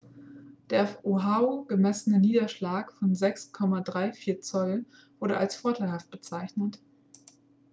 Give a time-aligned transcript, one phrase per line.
[0.71, 4.83] der auf oahu gemessene niederschlag von 6,34 zoll
[5.19, 6.79] wurde als vorteilhaft bezeichnet